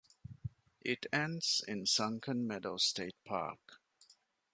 [0.83, 3.79] It ends in Sunken Meadow State Park.